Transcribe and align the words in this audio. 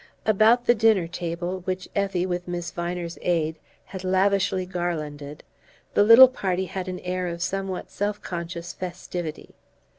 About 0.25 0.65
the 0.65 0.73
dinner 0.73 1.05
table, 1.05 1.59
which 1.65 1.87
Effie, 1.95 2.25
with 2.25 2.47
Miss 2.47 2.71
Viner's 2.71 3.19
aid, 3.21 3.59
had 3.85 4.03
lavishly 4.03 4.65
garlanded, 4.65 5.43
the 5.93 6.01
little 6.01 6.27
party 6.27 6.65
had 6.65 6.87
an 6.87 6.99
air 7.01 7.27
of 7.27 7.43
somewhat 7.43 7.91
self 7.91 8.19
conscious 8.19 8.73
festivity. 8.73 9.53